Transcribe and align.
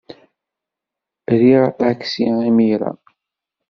Riɣ 1.39 1.61
aṭaksi 1.69 2.27
imir-a. 2.47 2.91